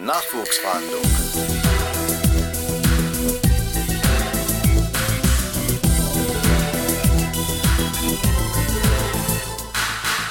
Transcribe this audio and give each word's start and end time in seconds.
Nachwuchsverhandlung. 0.00 1.77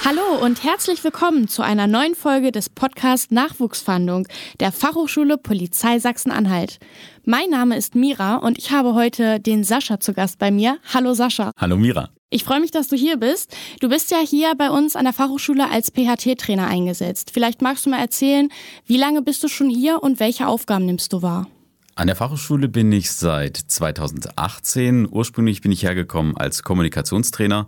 Hallo 0.08 0.42
und 0.42 0.64
herzlich 0.64 1.04
willkommen 1.04 1.50
zu 1.50 1.64
einer 1.64 1.86
neuen 1.86 2.16
Folge 2.16 2.54
des 2.54 2.70
Podcasts 2.70 3.30
Nachwuchsfahndung 3.30 4.26
der 4.62 4.72
Fachhochschule 4.72 5.38
Polizei 5.38 6.00
Sachsen-Anhalt. 6.00 6.80
Mein 7.26 7.50
Name 7.50 7.76
ist 7.76 7.94
Mira 7.94 8.38
und 8.38 8.58
ich 8.58 8.72
habe 8.72 8.94
heute 8.94 9.42
den 9.42 9.66
Sascha 9.66 10.00
zu 10.00 10.14
Gast 10.14 10.40
bei 10.40 10.50
mir. 10.50 10.78
Hallo 10.94 11.14
Sascha. 11.14 11.52
Hallo 11.58 11.76
Mira. 11.76 12.08
Ich 12.30 12.46
freue 12.46 12.62
mich, 12.62 12.72
dass 12.72 12.88
du 12.88 12.96
hier 12.96 13.18
bist. 13.18 13.54
Du 13.82 13.90
bist 13.90 14.10
ja 14.10 14.20
hier 14.20 14.56
bei 14.56 14.70
uns 14.70 14.96
an 14.96 15.04
der 15.04 15.12
Fachhochschule 15.12 15.70
als 15.70 15.92
PHT-Trainer 15.92 16.68
eingesetzt. 16.68 17.32
Vielleicht 17.34 17.62
magst 17.62 17.86
du 17.86 17.90
mal 17.90 18.00
erzählen, 18.00 18.48
wie 18.86 18.96
lange 18.96 19.22
bist 19.22 19.44
du 19.44 19.50
schon 19.50 19.70
hier 19.70 20.02
und 20.02 20.22
welche 20.22 20.48
Aufgaben 20.48 20.86
nimmst 20.86 21.12
du 21.12 21.22
wahr? 21.22 21.48
An 21.96 22.08
der 22.08 22.16
Fachhochschule 22.16 22.70
bin 22.70 22.94
ich 22.94 23.12
seit 23.12 23.58
2018. 23.58 25.06
Ursprünglich 25.12 25.60
bin 25.60 25.74
ich 25.74 25.84
hergekommen 25.84 26.38
als 26.38 26.64
Kommunikationstrainer 26.64 27.68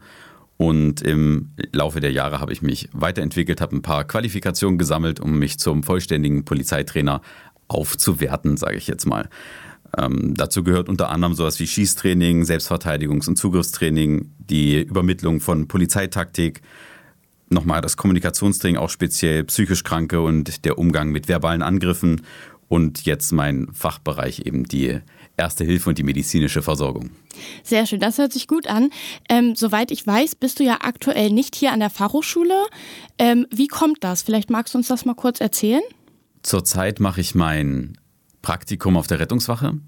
und 0.62 1.02
im 1.02 1.52
Laufe 1.72 2.02
der 2.02 2.12
Jahre 2.12 2.42
habe 2.42 2.52
ich 2.52 2.62
mich 2.62 2.90
weiterentwickelt, 2.92 3.62
habe 3.62 3.78
ein 3.78 3.82
paar 3.82 4.04
Qualifikationen 4.04 4.78
gesammelt, 4.78 5.22
um 5.22 5.40
mich 5.40 5.58
zum 5.58 5.84
vollständigen 5.84 6.44
Polizeitrainer 6.44 7.22
aufzuwerten, 7.70 8.58
sage 8.58 8.76
ich 8.76 8.86
jetzt 8.86 9.06
mal. 9.06 9.30
Ähm, 9.98 10.34
dazu 10.36 10.66
gehört 10.66 10.90
unter 10.90 11.12
anderem 11.12 11.34
sowas 11.34 11.62
wie 11.62 11.68
Schießtraining, 11.68 12.44
Selbstverteidigungs- 12.44 13.30
und 13.30 13.38
Zugriffstraining, 13.38 14.34
die 14.38 14.82
Übermittlung 14.82 15.40
von 15.40 15.70
Polizeitaktik, 15.70 16.62
nochmal 17.50 17.80
das 17.80 17.96
Kommunikationstraining, 17.96 18.76
auch 18.76 18.90
speziell 18.90 19.46
psychisch 19.46 19.86
Kranke 19.86 20.20
und 20.20 20.66
der 20.66 20.78
Umgang 20.78 21.14
mit 21.14 21.30
verbalen 21.30 21.62
Angriffen 21.62 22.24
und 22.70 23.06
jetzt 23.06 23.34
mein 23.34 23.68
Fachbereich 23.74 24.46
eben 24.46 24.64
die 24.64 25.02
Erste 25.40 25.64
Hilfe 25.64 25.88
und 25.88 25.98
die 25.98 26.04
medizinische 26.04 26.62
Versorgung. 26.62 27.12
Sehr 27.64 27.86
schön, 27.86 28.02
das 28.02 28.18
hört 28.18 28.34
sich 28.34 28.46
gut 28.46 28.68
an. 28.68 28.90
Ähm, 29.30 29.56
soweit 29.56 29.90
ich 29.90 30.06
weiß, 30.06 30.36
bist 30.36 30.60
du 30.60 30.66
ja 30.66 30.80
aktuell 30.82 31.30
nicht 31.30 31.56
hier 31.56 31.72
an 31.72 31.80
der 31.80 31.90
Fachhochschule. 31.90 32.66
Ähm, 33.18 33.48
wie 33.50 33.68
kommt 33.68 34.04
das? 34.04 34.22
Vielleicht 34.22 34.50
magst 34.50 34.74
du 34.74 34.80
uns 34.80 34.90
das 34.90 35.06
mal 35.06 35.16
kurz 35.16 35.40
erzählen? 35.40 35.82
Zurzeit 36.44 37.00
mache 37.00 37.22
ich 37.22 37.36
mein 37.36 37.98
Praktikum 38.42 38.98
auf 38.98 39.08
der 39.08 39.22
Rettungswache. 39.22 39.80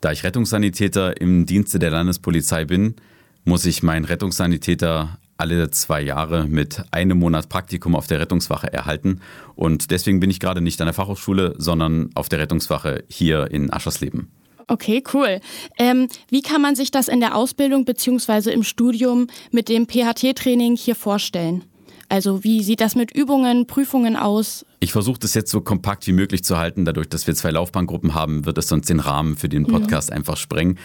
Da 0.00 0.10
ich 0.10 0.24
Rettungssanitäter 0.24 1.20
im 1.20 1.46
Dienste 1.46 1.78
der 1.78 1.90
Landespolizei 1.90 2.64
bin, 2.64 2.96
muss 3.44 3.66
ich 3.66 3.84
meinen 3.84 4.04
Rettungssanitäter 4.04 5.16
alle 5.38 5.70
zwei 5.70 6.02
Jahre 6.02 6.46
mit 6.46 6.82
einem 6.90 7.18
Monat 7.18 7.48
Praktikum 7.48 7.94
auf 7.94 8.06
der 8.06 8.20
Rettungswache 8.20 8.72
erhalten. 8.72 9.20
Und 9.54 9.90
deswegen 9.90 10.20
bin 10.20 10.30
ich 10.30 10.40
gerade 10.40 10.60
nicht 10.60 10.80
an 10.80 10.86
der 10.86 10.94
Fachhochschule, 10.94 11.54
sondern 11.56 12.10
auf 12.14 12.28
der 12.28 12.40
Rettungswache 12.40 13.04
hier 13.08 13.50
in 13.50 13.72
Aschersleben. 13.72 14.30
Okay, 14.66 15.02
cool. 15.14 15.40
Ähm, 15.78 16.08
wie 16.28 16.42
kann 16.42 16.60
man 16.60 16.76
sich 16.76 16.90
das 16.90 17.08
in 17.08 17.20
der 17.20 17.34
Ausbildung 17.34 17.86
bzw. 17.86 18.50
im 18.50 18.62
Studium 18.62 19.28
mit 19.50 19.68
dem 19.68 19.86
PHT-Training 19.86 20.76
hier 20.76 20.94
vorstellen? 20.94 21.64
Also 22.10 22.42
wie 22.42 22.62
sieht 22.62 22.80
das 22.80 22.94
mit 22.94 23.14
Übungen, 23.14 23.66
Prüfungen 23.66 24.16
aus? 24.16 24.66
Ich 24.80 24.92
versuche 24.92 25.18
das 25.20 25.34
jetzt 25.34 25.50
so 25.50 25.60
kompakt 25.60 26.06
wie 26.06 26.12
möglich 26.12 26.42
zu 26.42 26.56
halten. 26.56 26.84
Dadurch, 26.84 27.08
dass 27.08 27.26
wir 27.26 27.34
zwei 27.34 27.50
Laufbahngruppen 27.50 28.14
haben, 28.14 28.44
wird 28.44 28.58
es 28.58 28.68
sonst 28.68 28.88
den 28.88 29.00
Rahmen 29.00 29.36
für 29.36 29.48
den 29.48 29.66
Podcast 29.66 30.10
mhm. 30.10 30.16
einfach 30.16 30.36
sprengen. 30.36 30.78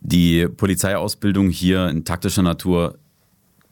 Die 0.00 0.46
Polizeiausbildung 0.46 1.50
hier 1.50 1.88
in 1.88 2.04
taktischer 2.04 2.42
Natur 2.42 2.98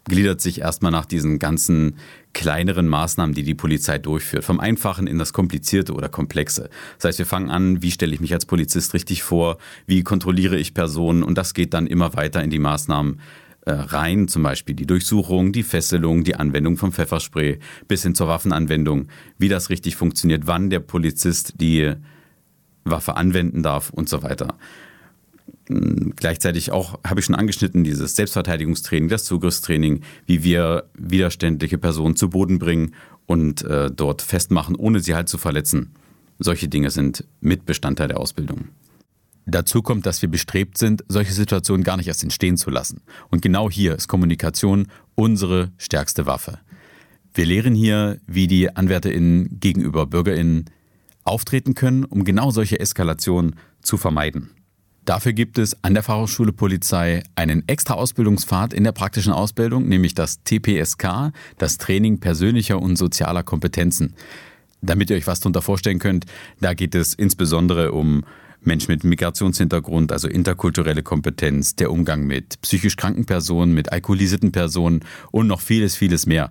gliedert 0.08 0.40
sich 0.40 0.60
erstmal 0.60 0.92
nach 0.92 1.06
diesen 1.06 1.38
ganzen 1.38 1.96
kleineren 2.32 2.88
Maßnahmen, 2.88 3.34
die 3.34 3.42
die 3.42 3.54
Polizei 3.54 3.98
durchführt. 3.98 4.44
Vom 4.44 4.60
Einfachen 4.60 5.06
in 5.06 5.18
das 5.18 5.32
Komplizierte 5.32 5.94
oder 5.94 6.08
Komplexe. 6.08 6.70
Das 6.98 7.08
heißt, 7.08 7.18
wir 7.18 7.26
fangen 7.26 7.50
an, 7.50 7.82
wie 7.82 7.90
stelle 7.90 8.14
ich 8.14 8.20
mich 8.20 8.32
als 8.32 8.46
Polizist 8.46 8.94
richtig 8.94 9.22
vor, 9.22 9.58
wie 9.86 10.02
kontrolliere 10.02 10.56
ich 10.56 10.74
Personen 10.74 11.22
und 11.22 11.36
das 11.36 11.54
geht 11.54 11.74
dann 11.74 11.86
immer 11.86 12.14
weiter 12.14 12.42
in 12.42 12.50
die 12.50 12.58
Maßnahmen 12.58 13.20
äh, 13.66 13.72
rein, 13.72 14.28
zum 14.28 14.42
Beispiel 14.42 14.76
die 14.76 14.86
Durchsuchung, 14.86 15.52
die 15.52 15.64
Fesselung, 15.64 16.22
die 16.22 16.36
Anwendung 16.36 16.76
vom 16.76 16.92
Pfefferspray 16.92 17.58
bis 17.88 18.02
hin 18.02 18.14
zur 18.14 18.28
Waffenanwendung, 18.28 19.08
wie 19.38 19.48
das 19.48 19.70
richtig 19.70 19.96
funktioniert, 19.96 20.46
wann 20.46 20.70
der 20.70 20.80
Polizist 20.80 21.54
die 21.60 21.94
Waffe 22.84 23.16
anwenden 23.16 23.64
darf 23.64 23.90
und 23.90 24.08
so 24.08 24.22
weiter. 24.22 24.56
Gleichzeitig 25.68 26.70
auch, 26.70 27.00
habe 27.04 27.20
ich 27.20 27.26
schon 27.26 27.34
angeschnitten, 27.34 27.82
dieses 27.82 28.14
Selbstverteidigungstraining, 28.14 29.08
das 29.08 29.24
Zugriffstraining, 29.24 30.02
wie 30.24 30.44
wir 30.44 30.88
widerständliche 30.94 31.76
Personen 31.76 32.14
zu 32.14 32.30
Boden 32.30 32.58
bringen 32.58 32.94
und 33.26 33.64
äh, 33.64 33.90
dort 33.90 34.22
festmachen, 34.22 34.76
ohne 34.76 35.00
sie 35.00 35.14
halt 35.14 35.28
zu 35.28 35.38
verletzen. 35.38 35.94
Solche 36.38 36.68
Dinge 36.68 36.90
sind 36.90 37.24
Mitbestandteil 37.40 38.08
der 38.08 38.20
Ausbildung. 38.20 38.68
Dazu 39.46 39.80
kommt, 39.82 40.06
dass 40.06 40.22
wir 40.22 40.28
bestrebt 40.28 40.76
sind, 40.76 41.04
solche 41.08 41.32
Situationen 41.32 41.84
gar 41.84 41.96
nicht 41.96 42.08
erst 42.08 42.22
entstehen 42.22 42.56
zu 42.56 42.70
lassen. 42.70 43.02
Und 43.30 43.42
genau 43.42 43.70
hier 43.70 43.94
ist 43.94 44.08
Kommunikation 44.08 44.88
unsere 45.14 45.72
stärkste 45.78 46.26
Waffe. 46.26 46.58
Wir 47.32 47.46
lehren 47.46 47.74
hier, 47.74 48.20
wie 48.26 48.46
die 48.46 48.74
AnwärterInnen 48.74 49.60
gegenüber 49.60 50.06
BürgerInnen 50.06 50.66
auftreten 51.24 51.74
können, 51.74 52.04
um 52.04 52.24
genau 52.24 52.50
solche 52.50 52.80
Eskalationen 52.80 53.56
zu 53.82 53.96
vermeiden. 53.96 54.50
Dafür 55.06 55.32
gibt 55.32 55.56
es 55.56 55.84
an 55.84 55.94
der 55.94 56.02
Fachhochschule 56.02 56.52
Polizei 56.52 57.22
einen 57.36 57.62
extra 57.68 57.94
Ausbildungspfad 57.94 58.74
in 58.74 58.82
der 58.82 58.90
praktischen 58.90 59.32
Ausbildung, 59.32 59.88
nämlich 59.88 60.14
das 60.14 60.42
TPSK, 60.42 61.32
das 61.58 61.78
Training 61.78 62.18
persönlicher 62.18 62.82
und 62.82 62.96
sozialer 62.96 63.44
Kompetenzen. 63.44 64.14
Damit 64.82 65.08
ihr 65.08 65.16
euch 65.16 65.28
was 65.28 65.38
darunter 65.38 65.62
vorstellen 65.62 66.00
könnt, 66.00 66.26
da 66.60 66.74
geht 66.74 66.96
es 66.96 67.14
insbesondere 67.14 67.92
um 67.92 68.24
Menschen 68.62 68.90
mit 68.90 69.04
Migrationshintergrund, 69.04 70.10
also 70.10 70.26
interkulturelle 70.26 71.04
Kompetenz, 71.04 71.76
der 71.76 71.92
Umgang 71.92 72.26
mit 72.26 72.60
psychisch 72.62 72.96
kranken 72.96 73.26
Personen, 73.26 73.74
mit 73.74 73.92
alkoholisierten 73.92 74.50
Personen 74.50 75.04
und 75.30 75.46
noch 75.46 75.60
vieles, 75.60 75.94
vieles 75.94 76.26
mehr. 76.26 76.50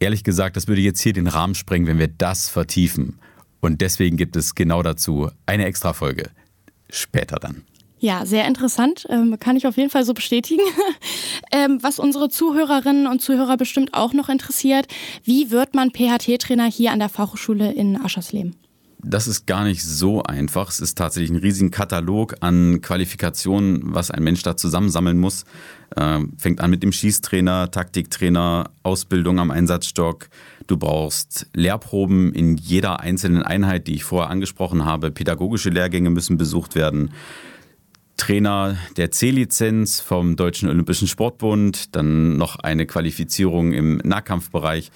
Ehrlich 0.00 0.24
gesagt, 0.24 0.56
das 0.56 0.66
würde 0.66 0.80
jetzt 0.80 1.00
hier 1.02 1.12
den 1.12 1.28
Rahmen 1.28 1.54
sprengen, 1.54 1.86
wenn 1.86 2.00
wir 2.00 2.08
das 2.08 2.48
vertiefen. 2.48 3.20
Und 3.60 3.80
deswegen 3.80 4.16
gibt 4.16 4.34
es 4.34 4.56
genau 4.56 4.82
dazu 4.82 5.30
eine 5.46 5.66
Extra-Folge. 5.66 6.30
Später 6.92 7.36
dann. 7.36 7.64
Ja, 7.98 8.24
sehr 8.24 8.46
interessant. 8.46 9.06
Ähm, 9.10 9.38
kann 9.38 9.56
ich 9.56 9.66
auf 9.66 9.76
jeden 9.76 9.90
Fall 9.90 10.04
so 10.04 10.14
bestätigen. 10.14 10.62
ähm, 11.52 11.82
was 11.82 11.98
unsere 11.98 12.30
Zuhörerinnen 12.30 13.06
und 13.06 13.20
Zuhörer 13.20 13.58
bestimmt 13.58 13.92
auch 13.92 14.14
noch 14.14 14.30
interessiert, 14.30 14.86
wie 15.22 15.50
wird 15.50 15.74
man 15.74 15.90
PHT-Trainer 15.90 16.64
hier 16.64 16.92
an 16.92 16.98
der 16.98 17.10
Fachhochschule 17.10 17.72
in 17.72 18.00
Aschersleben? 18.02 18.56
Das 19.02 19.26
ist 19.26 19.46
gar 19.46 19.64
nicht 19.64 19.82
so 19.82 20.22
einfach. 20.22 20.68
Es 20.68 20.80
ist 20.80 20.98
tatsächlich 20.98 21.30
ein 21.30 21.36
riesiger 21.36 21.70
Katalog 21.70 22.36
an 22.40 22.80
Qualifikationen, 22.82 23.80
was 23.94 24.10
ein 24.10 24.22
Mensch 24.22 24.42
da 24.42 24.56
zusammensammeln 24.56 25.18
muss. 25.18 25.44
Ähm, 25.96 26.34
fängt 26.36 26.60
an 26.60 26.70
mit 26.70 26.82
dem 26.82 26.92
Schießtrainer, 26.92 27.70
Taktiktrainer, 27.70 28.70
Ausbildung 28.82 29.38
am 29.38 29.50
Einsatzstock. 29.50 30.28
Du 30.66 30.76
brauchst 30.76 31.46
Lehrproben 31.54 32.32
in 32.34 32.56
jeder 32.56 33.00
einzelnen 33.00 33.42
Einheit, 33.42 33.86
die 33.86 33.94
ich 33.94 34.04
vorher 34.04 34.30
angesprochen 34.30 34.84
habe. 34.84 35.10
Pädagogische 35.10 35.70
Lehrgänge 35.70 36.10
müssen 36.10 36.36
besucht 36.36 36.74
werden. 36.74 37.10
Trainer 38.18 38.76
der 38.98 39.10
C-Lizenz 39.10 40.00
vom 40.00 40.36
Deutschen 40.36 40.68
Olympischen 40.68 41.08
Sportbund, 41.08 41.96
dann 41.96 42.36
noch 42.36 42.56
eine 42.56 42.84
Qualifizierung 42.84 43.72
im 43.72 43.96
Nahkampfbereich 44.04 44.90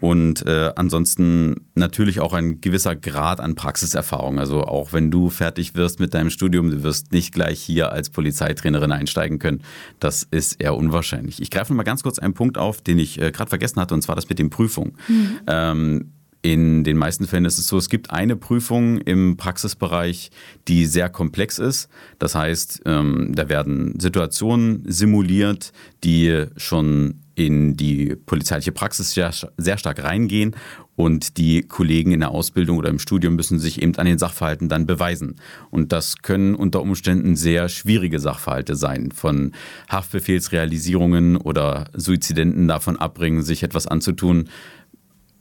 und 0.00 0.46
äh, 0.46 0.72
ansonsten 0.76 1.66
natürlich 1.74 2.20
auch 2.20 2.32
ein 2.32 2.60
gewisser 2.60 2.94
Grad 2.94 3.40
an 3.40 3.54
Praxiserfahrung. 3.54 4.38
Also 4.38 4.62
auch 4.64 4.92
wenn 4.92 5.10
du 5.10 5.30
fertig 5.30 5.74
wirst 5.74 6.00
mit 6.00 6.14
deinem 6.14 6.30
Studium, 6.30 6.70
du 6.70 6.82
wirst 6.82 7.12
nicht 7.12 7.32
gleich 7.32 7.60
hier 7.60 7.92
als 7.92 8.10
Polizeitrainerin 8.10 8.92
einsteigen 8.92 9.38
können. 9.38 9.62
Das 10.00 10.22
ist 10.30 10.60
eher 10.60 10.76
unwahrscheinlich. 10.76 11.40
Ich 11.40 11.50
greife 11.50 11.74
mal 11.74 11.82
ganz 11.82 12.02
kurz 12.02 12.18
einen 12.18 12.34
Punkt 12.34 12.58
auf, 12.58 12.82
den 12.82 12.98
ich 12.98 13.20
äh, 13.20 13.30
gerade 13.32 13.48
vergessen 13.48 13.80
hatte, 13.80 13.94
und 13.94 14.02
zwar 14.02 14.14
das 14.14 14.28
mit 14.28 14.38
den 14.38 14.50
Prüfungen. 14.50 14.92
Mhm. 15.08 15.40
Ähm, 15.46 16.12
in 16.44 16.84
den 16.84 16.98
meisten 16.98 17.26
Fällen 17.26 17.46
ist 17.46 17.56
es 17.56 17.68
so, 17.68 17.78
es 17.78 17.88
gibt 17.88 18.10
eine 18.10 18.36
Prüfung 18.36 18.98
im 18.98 19.38
Praxisbereich, 19.38 20.30
die 20.68 20.84
sehr 20.84 21.08
komplex 21.08 21.58
ist. 21.58 21.88
Das 22.18 22.34
heißt, 22.34 22.82
ähm, 22.84 23.32
da 23.34 23.48
werden 23.48 23.98
Situationen 23.98 24.82
simuliert, 24.86 25.72
die 26.04 26.44
schon 26.58 27.22
in 27.34 27.78
die 27.78 28.14
polizeiliche 28.26 28.72
Praxis 28.72 29.12
sehr, 29.14 29.32
sehr 29.56 29.78
stark 29.78 30.04
reingehen 30.04 30.54
und 30.96 31.38
die 31.38 31.62
Kollegen 31.62 32.12
in 32.12 32.20
der 32.20 32.30
Ausbildung 32.30 32.76
oder 32.76 32.90
im 32.90 32.98
Studium 32.98 33.36
müssen 33.36 33.58
sich 33.58 33.82
eben 33.82 33.96
an 33.96 34.06
den 34.06 34.18
Sachverhalten 34.18 34.68
dann 34.68 34.86
beweisen. 34.86 35.36
Und 35.70 35.92
das 35.92 36.18
können 36.18 36.54
unter 36.54 36.82
Umständen 36.82 37.36
sehr 37.36 37.70
schwierige 37.70 38.20
Sachverhalte 38.20 38.76
sein, 38.76 39.10
von 39.12 39.52
Haftbefehlsrealisierungen 39.90 41.36
oder 41.38 41.86
Suizidenten 41.94 42.68
davon 42.68 42.96
abbringen, 42.96 43.42
sich 43.42 43.62
etwas 43.62 43.86
anzutun. 43.86 44.50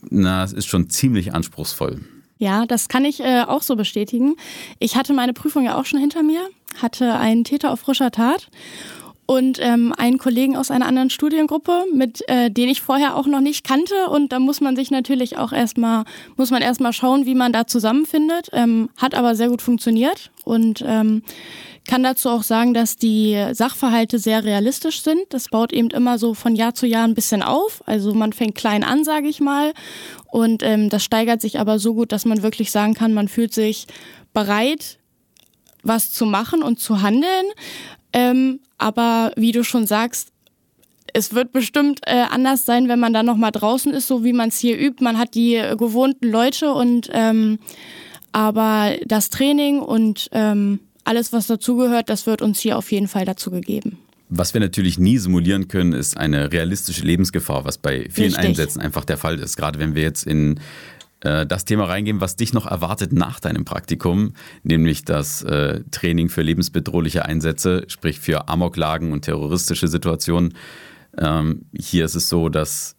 Na, 0.10 0.44
es 0.44 0.54
ist 0.54 0.66
schon 0.66 0.90
ziemlich 0.90 1.34
anspruchsvoll. 1.34 2.02
Ja, 2.38 2.66
das 2.66 2.90
kann 2.90 3.06
ich 3.06 3.22
äh, 3.22 3.44
auch 3.48 3.62
so 3.62 3.76
bestätigen. 3.76 4.36
Ich 4.80 4.96
hatte 4.96 5.14
meine 5.14 5.34
Prüfung 5.34 5.64
ja 5.64 5.80
auch 5.80 5.86
schon 5.86 6.00
hinter 6.00 6.24
mir, 6.24 6.42
hatte 6.82 7.14
einen 7.16 7.44
Täter 7.44 7.72
auf 7.72 7.80
frischer 7.80 8.12
Tat 8.12 8.50
und 9.26 9.60
ähm, 9.62 9.94
einen 9.98 10.18
Kollegen 10.18 10.58
aus 10.58 10.70
einer 10.70 10.86
anderen 10.86 11.10
Studiengruppe, 11.10 11.86
mit 11.94 12.28
äh, 12.28 12.52
den 12.52 12.68
ich 12.70 12.82
vorher 12.82 13.16
auch 13.16 13.28
noch 13.28 13.40
nicht 13.40 13.66
kannte. 13.66 14.10
Und 14.10 14.32
da 14.34 14.40
muss 14.40 14.60
man 14.60 14.76
sich 14.76 14.92
natürlich 14.92 15.38
auch 15.38 15.54
erstmal, 15.54 16.04
muss 16.36 16.52
man 16.52 16.62
erstmal 16.62 16.94
schauen, 16.94 17.26
wie 17.26 17.36
man 17.36 17.54
da 17.54 17.66
zusammenfindet. 17.66 18.50
Ähm, 18.52 18.90
hat 18.98 19.16
aber 19.16 19.36
sehr 19.36 19.50
gut 19.50 19.62
funktioniert 19.62 20.32
und 20.44 20.84
ähm, 20.86 21.24
kann 21.85 22.03
dazu 22.03 22.30
auch 22.30 22.44
sagen, 22.44 22.74
dass 22.74 22.95
die 22.95 23.38
Sachverhalte 23.51 24.18
sehr 24.18 24.44
realistisch 24.44 25.01
sind. 25.01 25.21
Das 25.30 25.50
baut 25.50 25.74
eben 25.74 25.89
immer 25.89 26.18
so 26.18 26.33
von 26.33 26.56
Jahr 26.56 26.74
zu 26.74 26.88
Jahr 26.88 27.06
ein 27.06 27.13
bisschen 27.13 27.44
auf. 27.44 27.83
Also 27.85 28.13
man 28.13 28.31
fängt 28.31 28.56
klein 28.56 28.83
an, 28.83 29.03
sage 29.03 29.27
ich 29.27 29.41
mal. 29.41 29.74
Und 30.31 30.63
ähm, 30.63 30.89
das 30.89 31.03
steigert 31.03 31.41
sich 31.41 31.59
aber 31.59 31.80
so 31.80 31.94
gut, 31.94 32.12
dass 32.12 32.25
man 32.25 32.41
wirklich 32.41 32.71
sagen 32.71 32.94
kann, 32.94 33.13
man 33.13 33.27
fühlt 33.27 33.53
sich 33.53 33.88
bereit, 34.33 34.97
was 35.83 36.12
zu 36.12 36.25
machen 36.25 36.63
und 36.63 36.80
zu 36.80 37.01
handeln. 37.01 37.45
Ähm, 38.13 38.59
aber 38.77 39.33
wie 39.35 39.51
du 39.51 39.63
schon 39.63 39.85
sagst, 39.85 40.30
es 41.13 41.33
wird 41.33 41.51
bestimmt 41.51 42.00
äh, 42.06 42.24
anders 42.30 42.65
sein, 42.65 42.88
wenn 42.88 43.00
man 43.00 43.13
dann 43.13 43.25
noch 43.25 43.38
mal 43.38 43.51
draußen 43.51 43.94
ist, 43.94 44.07
so 44.07 44.24
wie 44.24 44.33
man 44.33 44.50
es 44.50 44.57
hier 44.57 44.80
übt. 44.80 45.03
Man 45.03 45.18
hat 45.18 45.35
die 45.35 45.62
gewohnten 45.77 46.30
Leute 46.30 46.74
und 46.74 47.09
ähm, 47.12 47.59
aber 48.31 48.95
das 49.06 49.30
Training 49.30 49.80
und 49.80 50.30
ähm, 50.31 50.80
alles, 51.04 51.34
was 51.34 51.48
dazugehört, 51.48 52.10
das 52.10 52.26
wird 52.26 52.42
uns 52.42 52.60
hier 52.60 52.78
auf 52.78 52.92
jeden 52.92 53.08
Fall 53.08 53.26
dazu 53.26 53.52
gegeben. 53.52 53.98
Was 54.30 54.54
wir 54.54 54.62
natürlich 54.62 54.98
nie 54.98 55.18
simulieren 55.18 55.68
können, 55.68 55.94
ist 55.94 56.18
eine 56.18 56.52
realistische 56.52 57.04
Lebensgefahr, 57.04 57.66
was 57.66 57.78
bei 57.78 58.08
vielen 58.10 58.34
Richtig. 58.34 58.38
Einsätzen 58.38 58.82
einfach 58.82 59.06
der 59.06 59.18
Fall 59.18 59.40
ist. 59.40 59.58
Gerade 59.58 59.80
wenn 59.80 59.94
wir 59.94 60.02
jetzt 60.02 60.26
in 60.26 60.60
äh, 61.24 61.46
das 61.46 61.66
Thema 61.66 61.86
reingehen, 61.86 62.22
was 62.22 62.36
dich 62.36 62.54
noch 62.54 62.66
erwartet 62.66 63.14
nach 63.14 63.40
deinem 63.40 63.66
Praktikum, 63.66 64.34
nämlich 64.64 65.06
das 65.06 65.44
äh, 65.44 65.82
Training 65.92 66.30
für 66.30 66.42
lebensbedrohliche 66.42 67.26
Einsätze, 67.26 67.86
sprich 67.88 68.20
für 68.20 68.48
Amoklagen 68.48 69.12
und 69.12 69.22
terroristische 69.22 69.88
Situationen. 69.88 70.56
Ähm, 71.18 71.66
hier 71.78 72.06
ist 72.06 72.16
es 72.16 72.28
so, 72.28 72.50
dass 72.50 72.96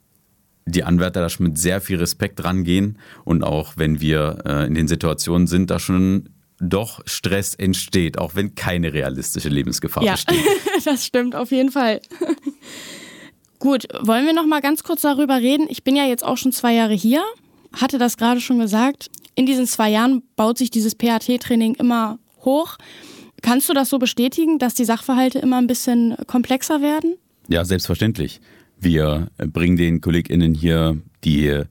die 0.67 0.85
Anwärter 0.85 1.21
da 1.21 1.29
schon 1.29 1.49
mit 1.49 1.59
sehr 1.59 1.81
viel 1.81 1.99
Respekt 1.99 2.43
rangehen 2.45 2.99
und 3.25 3.43
auch 3.43 3.75
wenn 3.77 4.01
wir 4.01 4.39
äh, 4.47 4.67
in 4.67 4.75
den 4.75 4.89
Situationen 4.89 5.47
sind, 5.47 5.71
da 5.71 5.79
schon 5.79 6.31
doch 6.61 7.01
Stress 7.06 7.55
entsteht, 7.55 8.19
auch 8.19 8.35
wenn 8.35 8.55
keine 8.55 8.93
realistische 8.93 9.49
Lebensgefahr 9.49 10.03
ja, 10.03 10.12
besteht. 10.12 10.45
das 10.85 11.05
stimmt 11.05 11.35
auf 11.35 11.51
jeden 11.51 11.71
Fall. 11.71 12.01
Gut, 13.59 13.87
wollen 14.01 14.27
wir 14.27 14.35
noch 14.35 14.47
mal 14.47 14.61
ganz 14.61 14.83
kurz 14.83 15.03
darüber 15.03 15.37
reden? 15.37 15.67
Ich 15.71 15.85
bin 15.85 15.97
ja 15.97 16.05
jetzt 16.05 16.25
auch 16.25 16.37
schon 16.37 16.53
zwei 16.53 16.75
Jahre 16.75 16.95
hier, 16.95 17.23
hatte 17.73 17.99
das 17.99 18.17
gerade 18.17 18.41
schon 18.41 18.59
gesagt. 18.59 19.11
In 19.37 19.47
diesen 19.47 19.67
zwei 19.67 19.91
Jahren 19.91 20.23
baut 20.37 20.59
sich 20.59 20.71
dieses 20.71 20.95
PAT-Training 20.95 21.75
immer 21.77 22.19
hoch. 22.45 22.77
Kannst 23.43 23.69
du 23.69 23.73
das 23.73 23.89
so 23.89 23.99
bestätigen, 23.99 24.59
dass 24.59 24.75
die 24.75 24.85
Sachverhalte 24.85 25.39
immer 25.39 25.59
ein 25.59 25.67
bisschen 25.67 26.17
komplexer 26.27 26.83
werden? 26.83 27.17
Ja, 27.49 27.65
selbstverständlich. 27.65 28.41
Wir 28.79 29.29
bringen 29.37 29.77
den 29.77 30.01
KollegInnen 30.01 30.55
hier 30.55 31.01
die 31.25 31.62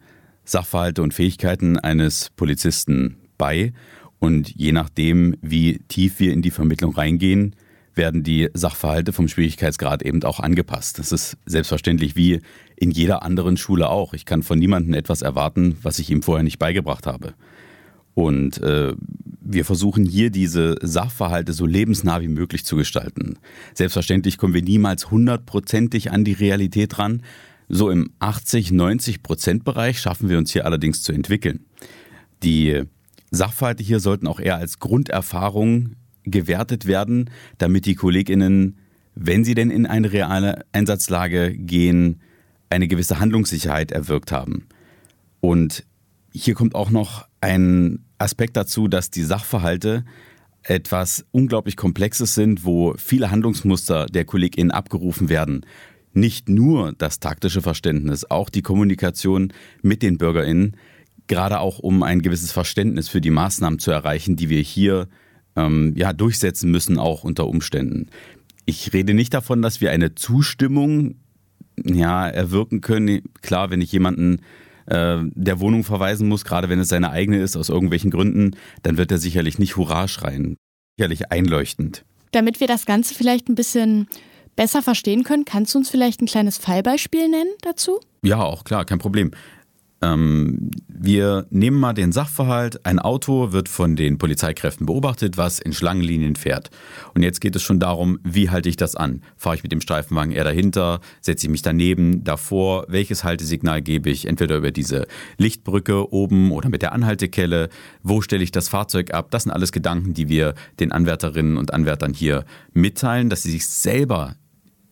Sachverhalte 0.46 1.02
und 1.02 1.14
Fähigkeiten 1.14 1.80
eines 1.80 2.30
Polizisten 2.36 3.18
bei 3.38 3.74
und 4.24 4.56
je 4.56 4.72
nachdem, 4.72 5.36
wie 5.42 5.80
tief 5.90 6.22
wir 6.22 6.31
in 6.31 6.42
die 6.42 6.50
Vermittlung 6.50 6.96
reingehen, 6.96 7.58
werden 7.94 8.24
die 8.24 8.48
Sachverhalte 8.54 9.12
vom 9.12 9.28
Schwierigkeitsgrad 9.28 10.02
eben 10.02 10.24
auch 10.24 10.40
angepasst. 10.40 10.98
Das 10.98 11.12
ist 11.12 11.36
selbstverständlich 11.46 12.16
wie 12.16 12.40
in 12.78 12.90
jeder 12.90 13.24
anderen 13.24 13.58
Schule 13.58 13.90
auch. 13.90 14.14
Ich 14.14 14.24
kann 14.24 14.42
von 14.42 14.58
niemandem 14.58 14.94
etwas 14.94 15.24
erwarten, 15.24 15.75
was 15.81 16.00
ich 16.00 16.10
ihm 16.10 16.22
vorher 16.22 16.46
nicht 16.46 16.58
beigebracht 16.58 17.06
habe. 17.06 17.34
Und 18.14 18.62
äh, 18.62 18.94
wir 19.42 19.66
versuchen 19.66 20.06
hier 20.06 20.30
diese 20.30 20.78
Sachverhalte 20.81 21.52
so 21.52 21.66
lebensnah 21.66 22.22
wie 22.22 22.30
möglich 22.30 22.64
zu 22.64 22.78
gestalten. 22.78 23.40
Selbstverständlich 23.74 24.38
kommen 24.38 24.54
wir 24.54 24.64
niemals 24.64 25.12
hundertprozentig 25.12 26.12
an 26.12 26.24
die 26.24 26.31
Realität 26.31 26.98
ran. 26.98 27.24
So 27.68 27.90
im 27.90 28.12
80, 28.20 28.72
90 28.72 29.22
Prozent 29.22 29.66
Bereich 29.66 30.00
schaffen 30.00 30.30
wir 30.30 30.38
uns 30.38 30.54
hier 30.54 30.66
allerdings 30.66 31.04
zu 31.04 31.12
entwickeln. 31.12 31.66
Die 32.42 32.84
Sachverhalte 33.34 33.84
hier 33.84 34.00
sollten 34.00 34.28
auch 34.28 34.40
eher 34.40 34.58
als 34.58 34.80
Grunderfahrung 34.80 35.96
gewertet 36.24 36.86
werden, 36.86 37.32
damit 37.58 37.86
die 37.88 37.96
KollegInnen, 37.96 38.78
wenn 39.16 39.44
sie 39.44 39.56
denn 39.56 39.72
in 39.72 39.88
eine 39.88 40.14
reale 40.14 40.66
Einsatzlage 40.72 41.54
gehen, 41.58 42.22
eine 42.70 42.88
gewisse 42.88 43.20
Handlungssicherheit 43.20 43.92
erwirkt 43.92 44.32
haben. 44.32 44.68
Und 45.42 45.84
hier 46.32 46.54
kommt 46.54 46.76
auch 46.76 46.92
noch 46.92 47.28
ein 47.42 48.06
Aspekt 48.20 48.56
dazu, 48.56 48.88
dass 48.88 49.10
die 49.10 49.24
Sachverhalte 49.24 50.06
etwas 50.62 51.26
unglaublich 51.32 51.76
Komplexes 51.76 52.36
sind, 52.36 52.64
wo 52.66 52.94
viele 52.98 53.32
Handlungsmuster 53.32 54.06
der 54.06 54.26
KollegInnen 54.26 54.72
abgerufen 54.72 55.30
werden. 55.30 55.66
Nicht 56.14 56.50
nur 56.50 56.94
das 56.94 57.20
taktische 57.20 57.64
Verständnis, 57.64 58.30
auch 58.30 58.52
die 58.52 58.62
Kommunikation 58.62 59.52
mit 59.82 60.04
den 60.04 60.20
BürgerInnen 60.20 60.78
gerade 61.28 61.60
auch 61.60 61.80
um 61.80 62.04
ein 62.04 62.22
gewisses 62.22 62.52
Verständnis 62.52 63.10
für 63.10 63.22
die 63.22 63.31
Maßnahmen 63.31 63.80
zu 63.80 63.92
erreichen, 63.92 64.36
die 64.36 64.50
wir 64.50 64.62
hier 64.62 65.08
ähm, 65.56 65.94
ja, 65.96 66.14
durchsetzen 66.14 66.72
müssen, 66.72 66.98
auch 67.00 67.24
unter 67.24 67.48
Umständen. 67.48 68.08
Ich 68.66 68.94
rede 68.94 69.14
nicht 69.14 69.34
davon, 69.34 69.62
dass 69.62 69.81
wir 69.81 69.92
eine 69.92 70.16
Zustimmung 70.16 71.16
ja, 71.84 72.28
erwirken 72.28 72.81
können. 72.81 73.24
Klar, 73.42 73.70
wenn 73.70 73.81
ich 73.81 73.92
jemanden 73.92 74.40
äh, 74.86 75.18
der 75.22 75.60
Wohnung 75.60 75.84
verweisen 75.84 76.28
muss, 76.28 76.46
gerade 76.46 76.70
wenn 76.70 76.80
es 76.80 76.90
seine 76.90 77.12
eigene 77.12 77.42
ist, 77.42 77.56
aus 77.56 77.70
irgendwelchen 77.70 78.12
Gründen, 78.12 78.56
dann 78.84 78.98
wird 78.98 79.12
er 79.12 79.18
sicherlich 79.18 79.60
nicht 79.60 79.75
Hurra 79.75 80.08
schreien. 80.08 80.58
Sicherlich 80.98 81.31
einleuchtend. 81.31 82.06
Damit 82.31 82.60
wir 82.60 82.68
das 82.68 82.86
Ganze 82.86 83.16
vielleicht 83.16 83.50
ein 83.50 83.56
bisschen 83.56 84.08
besser 84.56 84.81
verstehen 84.81 85.24
können, 85.24 85.46
kannst 85.46 85.74
du 85.74 85.80
uns 85.80 85.90
vielleicht 85.90 86.22
ein 86.22 86.28
kleines 86.28 86.58
Fallbeispiel 86.58 87.28
nennen 87.28 87.52
dazu? 87.62 88.00
Ja, 88.24 88.42
auch 88.42 88.64
klar, 88.64 88.86
kein 88.86 89.00
Problem. 89.00 89.31
Ähm, 90.04 90.70
wir 90.88 91.48
nehmen 91.50 91.80
mal 91.80 91.94
den 91.94 92.12
Sachverhalt, 92.12 92.86
ein 92.86 93.00
Auto 93.00 93.52
wird 93.52 93.70
von 93.70 93.96
den 93.96 94.18
Polizeikräften 94.18 94.86
beobachtet, 94.86 95.38
was 95.38 95.60
in 95.60 95.74
Schlangenlinien 95.74 96.36
fährt. 96.36 96.70
Und 97.14 97.24
jetzt 97.24 97.40
geht 97.40 97.56
es 97.56 97.62
schon 97.62 97.80
darum, 97.80 98.20
wie 98.24 98.50
halte 98.50 98.70
ich 98.70 98.76
das 98.76 98.96
an? 98.96 99.22
Fahre 99.38 99.56
ich 99.56 99.64
mit 99.64 99.72
dem 99.72 99.82
Streifenwagen 99.82 100.34
eher 100.34 100.44
dahinter? 100.44 101.00
Setze 101.22 101.48
ich 101.48 101.52
mich 101.52 101.62
daneben, 101.62 102.24
davor? 102.24 102.86
Welches 102.90 103.24
Haltesignal 103.24 103.82
gebe 103.82 104.10
ich? 104.10 104.28
Entweder 104.28 104.58
über 104.58 104.72
diese 104.72 105.08
Lichtbrücke 105.38 106.12
oben 106.12 106.52
oder 106.52 106.70
mit 106.70 106.82
der 106.82 106.92
Anhaltekelle? 106.92 107.70
Wo 108.02 108.22
stelle 108.22 108.44
ich 108.44 108.52
das 108.52 108.68
Fahrzeug 108.68 109.14
ab? 109.14 109.32
Das 109.32 109.44
sind 109.44 109.52
alles 109.52 109.72
Gedanken, 109.72 110.14
die 110.14 110.28
wir 110.28 110.54
den 110.80 110.92
Anwärterinnen 110.92 111.58
und 111.58 111.74
Anwärtern 111.74 112.14
hier 112.14 112.44
mitteilen, 112.74 113.30
dass 113.30 113.44
sie 113.44 113.52
sich 113.52 113.68
selber 113.68 114.36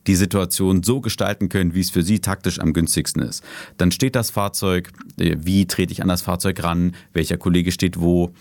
die 0.07 0.15
Situation 0.15 0.83
so 0.83 1.01
gestalten 1.01 1.49
können, 1.49 1.73
wie 1.73 1.81
es 1.81 1.89
für 1.89 2.03
sie 2.03 2.19
taktisch 2.19 2.59
am 2.59 2.73
günstigsten 2.73 3.21
ist. 3.21 3.43
Dann 3.77 3.91
steht 3.91 4.15
das 4.15 4.31
Fahrzeug, 4.31 4.91
äh, 5.17 5.37
wie 5.39 5.67
trete 5.67 5.93
ich 5.93 6.01
an 6.01 6.07
das 6.07 6.21
Fahrzeug 6.21 6.63
ran, 6.63 6.95
welcher 7.13 7.37
Kollege 7.37 7.71
steht 7.71 7.99
wo, 7.99 8.33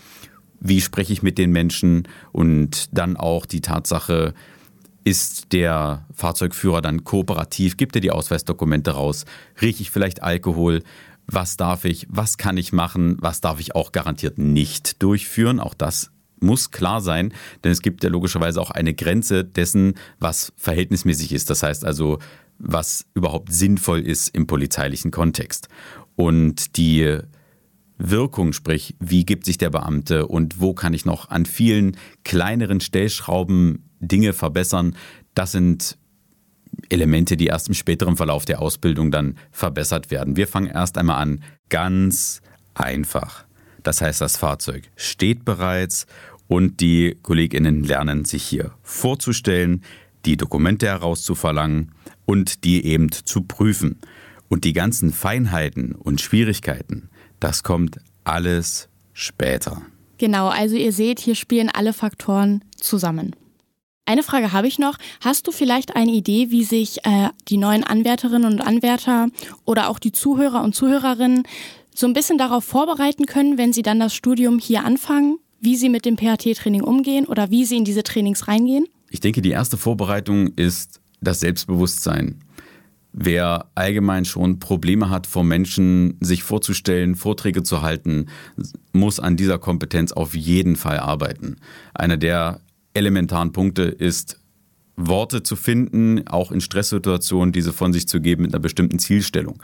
wie 0.59 0.81
spreche 0.81 1.13
ich 1.13 1.23
mit 1.23 1.37
den 1.37 1.51
Menschen 1.51 2.07
und 2.31 2.95
dann 2.95 3.17
auch 3.17 3.45
die 3.45 3.61
Tatsache, 3.61 4.33
ist 5.03 5.51
der 5.51 6.05
Fahrzeugführer 6.13 6.81
dann 6.81 7.03
kooperativ, 7.03 7.75
gibt 7.75 7.95
er 7.95 8.01
die 8.01 8.11
Ausweisdokumente 8.11 8.91
raus, 8.91 9.25
rieche 9.59 9.81
ich 9.81 9.89
vielleicht 9.89 10.21
Alkohol, 10.21 10.83
was 11.25 11.57
darf 11.57 11.85
ich, 11.85 12.05
was 12.09 12.37
kann 12.37 12.57
ich 12.57 12.71
machen, 12.71 13.17
was 13.19 13.41
darf 13.41 13.59
ich 13.59 13.73
auch 13.73 13.91
garantiert 13.91 14.37
nicht 14.37 15.01
durchführen, 15.01 15.59
auch 15.59 15.73
das 15.73 16.11
muss 16.41 16.71
klar 16.71 17.01
sein, 17.01 17.33
denn 17.63 17.71
es 17.71 17.81
gibt 17.81 18.03
ja 18.03 18.09
logischerweise 18.09 18.59
auch 18.61 18.71
eine 18.71 18.93
Grenze 18.93 19.43
dessen, 19.45 19.95
was 20.19 20.53
verhältnismäßig 20.57 21.31
ist. 21.33 21.49
Das 21.49 21.63
heißt 21.63 21.85
also, 21.85 22.19
was 22.57 23.05
überhaupt 23.13 23.53
sinnvoll 23.53 23.99
ist 24.01 24.29
im 24.29 24.47
polizeilichen 24.47 25.11
Kontext. 25.11 25.67
Und 26.15 26.77
die 26.77 27.17
Wirkung, 27.97 28.53
sprich, 28.53 28.95
wie 28.99 29.25
gibt 29.25 29.45
sich 29.45 29.57
der 29.57 29.69
Beamte 29.69 30.27
und 30.27 30.59
wo 30.59 30.73
kann 30.73 30.93
ich 30.93 31.05
noch 31.05 31.29
an 31.29 31.45
vielen 31.45 31.97
kleineren 32.23 32.81
Stellschrauben 32.81 33.89
Dinge 33.99 34.33
verbessern, 34.33 34.95
das 35.35 35.51
sind 35.51 35.97
Elemente, 36.89 37.37
die 37.37 37.47
erst 37.47 37.67
im 37.67 37.73
späteren 37.73 38.17
Verlauf 38.17 38.45
der 38.45 38.61
Ausbildung 38.61 39.11
dann 39.11 39.37
verbessert 39.51 40.09
werden. 40.09 40.35
Wir 40.35 40.47
fangen 40.47 40.67
erst 40.67 40.97
einmal 40.97 41.21
an, 41.21 41.43
ganz 41.69 42.41
einfach. 42.73 43.45
Das 43.83 44.01
heißt, 44.01 44.21
das 44.21 44.37
Fahrzeug 44.37 44.89
steht 44.95 45.45
bereits 45.45 46.05
und 46.51 46.81
die 46.81 47.15
Kolleginnen 47.21 47.81
lernen 47.85 48.25
sich 48.25 48.43
hier 48.43 48.73
vorzustellen, 48.83 49.85
die 50.25 50.35
Dokumente 50.35 50.85
herauszuverlangen 50.85 51.93
und 52.25 52.65
die 52.65 52.85
eben 52.85 53.09
zu 53.09 53.43
prüfen. 53.43 54.01
Und 54.49 54.65
die 54.65 54.73
ganzen 54.73 55.13
Feinheiten 55.13 55.95
und 55.95 56.19
Schwierigkeiten, 56.19 57.09
das 57.39 57.63
kommt 57.63 58.01
alles 58.25 58.89
später. 59.13 59.81
Genau, 60.17 60.49
also 60.49 60.75
ihr 60.75 60.91
seht, 60.91 61.21
hier 61.21 61.35
spielen 61.35 61.69
alle 61.69 61.93
Faktoren 61.93 62.65
zusammen. 62.75 63.33
Eine 64.05 64.21
Frage 64.21 64.51
habe 64.51 64.67
ich 64.67 64.77
noch. 64.77 64.97
Hast 65.21 65.47
du 65.47 65.53
vielleicht 65.53 65.95
eine 65.95 66.11
Idee, 66.11 66.51
wie 66.51 66.65
sich 66.65 67.05
äh, 67.05 67.29
die 67.47 67.55
neuen 67.55 67.85
Anwärterinnen 67.85 68.51
und 68.51 68.59
Anwärter 68.59 69.29
oder 69.63 69.87
auch 69.87 69.99
die 69.99 70.11
Zuhörer 70.11 70.65
und 70.65 70.75
Zuhörerinnen 70.75 71.43
so 71.95 72.07
ein 72.07 72.13
bisschen 72.13 72.37
darauf 72.37 72.65
vorbereiten 72.65 73.25
können, 73.25 73.57
wenn 73.57 73.71
sie 73.71 73.83
dann 73.83 74.01
das 74.01 74.13
Studium 74.13 74.59
hier 74.59 74.83
anfangen? 74.83 75.37
Wie 75.61 75.77
Sie 75.77 75.89
mit 75.89 76.05
dem 76.05 76.15
PAT-Training 76.15 76.81
umgehen 76.81 77.25
oder 77.25 77.49
wie 77.51 77.65
Sie 77.65 77.77
in 77.77 77.85
diese 77.85 78.03
Trainings 78.03 78.47
reingehen? 78.47 78.85
Ich 79.09 79.19
denke, 79.19 79.41
die 79.41 79.51
erste 79.51 79.77
Vorbereitung 79.77 80.47
ist 80.55 80.99
das 81.21 81.39
Selbstbewusstsein. 81.39 82.39
Wer 83.13 83.67
allgemein 83.75 84.25
schon 84.25 84.59
Probleme 84.59 85.09
hat, 85.09 85.27
vor 85.27 85.43
Menschen 85.43 86.17
sich 86.21 86.43
vorzustellen, 86.43 87.15
Vorträge 87.15 87.61
zu 87.61 87.81
halten, 87.81 88.27
muss 88.93 89.19
an 89.19 89.37
dieser 89.37 89.59
Kompetenz 89.59 90.13
auf 90.13 90.33
jeden 90.33 90.77
Fall 90.77 90.97
arbeiten. 90.97 91.57
Einer 91.93 92.17
der 92.17 92.61
elementaren 92.93 93.51
Punkte 93.51 93.83
ist, 93.83 94.39
Worte 94.95 95.43
zu 95.43 95.55
finden, 95.55 96.27
auch 96.27 96.51
in 96.51 96.61
Stresssituationen, 96.61 97.51
diese 97.51 97.73
von 97.73 97.93
sich 97.93 98.07
zu 98.07 98.21
geben 98.21 98.43
mit 98.43 98.53
einer 98.53 98.61
bestimmten 98.61 98.99
Zielstellung. 98.99 99.61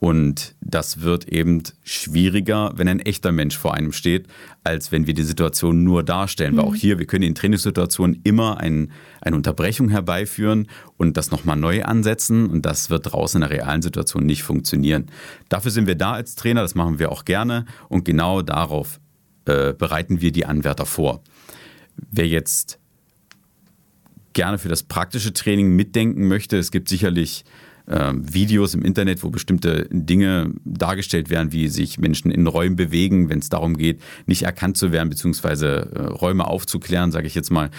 Und 0.00 0.54
das 0.60 1.00
wird 1.00 1.28
eben 1.28 1.62
schwieriger, 1.82 2.72
wenn 2.76 2.88
ein 2.88 3.00
echter 3.00 3.32
Mensch 3.32 3.56
vor 3.56 3.72
einem 3.72 3.92
steht, 3.92 4.26
als 4.62 4.92
wenn 4.92 5.06
wir 5.06 5.14
die 5.14 5.22
Situation 5.22 5.82
nur 5.82 6.02
darstellen. 6.02 6.54
Mhm. 6.54 6.58
Weil 6.58 6.64
auch 6.64 6.74
hier, 6.74 6.98
wir 6.98 7.06
können 7.06 7.24
in 7.24 7.34
Trainingssituationen 7.34 8.20
immer 8.22 8.58
ein, 8.58 8.92
eine 9.22 9.36
Unterbrechung 9.36 9.88
herbeiführen 9.88 10.68
und 10.98 11.16
das 11.16 11.30
nochmal 11.30 11.56
neu 11.56 11.84
ansetzen. 11.84 12.50
Und 12.50 12.66
das 12.66 12.90
wird 12.90 13.12
draußen 13.12 13.42
in 13.42 13.48
der 13.48 13.58
realen 13.58 13.82
Situation 13.82 14.26
nicht 14.26 14.42
funktionieren. 14.42 15.06
Dafür 15.48 15.70
sind 15.70 15.86
wir 15.86 15.94
da 15.94 16.12
als 16.12 16.34
Trainer, 16.34 16.60
das 16.60 16.74
machen 16.74 16.98
wir 16.98 17.10
auch 17.10 17.24
gerne. 17.24 17.64
Und 17.88 18.04
genau 18.04 18.42
darauf 18.42 19.00
äh, 19.46 19.72
bereiten 19.72 20.20
wir 20.20 20.32
die 20.32 20.44
Anwärter 20.44 20.86
vor. 20.86 21.22
Wer 22.10 22.26
jetzt 22.26 22.78
gerne 24.34 24.58
für 24.58 24.68
das 24.68 24.82
praktische 24.82 25.32
Training 25.32 25.74
mitdenken 25.74 26.28
möchte, 26.28 26.58
es 26.58 26.70
gibt 26.70 26.88
sicherlich 26.88 27.44
Videos 27.86 28.74
im 28.74 28.82
Internet, 28.82 29.22
wo 29.22 29.30
bestimmte 29.30 29.86
Dinge 29.90 30.52
dargestellt 30.64 31.28
werden, 31.28 31.52
wie 31.52 31.68
sich 31.68 31.98
Menschen 31.98 32.30
in 32.30 32.46
Räumen 32.46 32.76
bewegen, 32.76 33.28
wenn 33.28 33.40
es 33.40 33.50
darum 33.50 33.76
geht, 33.76 34.00
nicht 34.26 34.44
erkannt 34.44 34.76
zu 34.76 34.90
werden, 34.90 35.10
beziehungsweise 35.10 35.90
äh, 35.94 36.02
Räume 36.04 36.46
aufzuklären, 36.46 37.12
sage 37.12 37.26
ich 37.26 37.34
jetzt 37.34 37.50
mal. 37.50 37.70